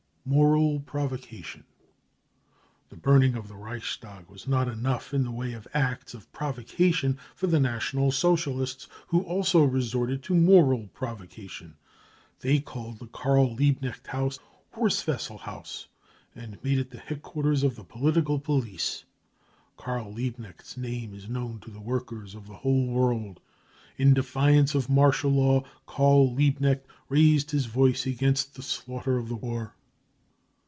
[0.29, 1.63] j^Loral Provocation.
[2.89, 7.17] The burning of the Reichstag was not enough in the way of acts of provocation
[7.33, 10.39] for the #* I46 BROWN BOOK OF THE HITLER TERROR National Socialists, who also resortecPto
[10.43, 11.75] moral provocation.
[12.39, 14.37] They called the Karl Liebknecht House"
[14.73, 15.87] Horst Wessel House
[16.35, 19.05] 99 and made it the headquarters of the political police.
[19.75, 23.39] Karl Liebknecht's name is known to the workers of the whole world.
[23.97, 29.35] In defiance of martial law, Karl Liebknecht raised his voice against the slaughter of the
[29.35, 29.73] war.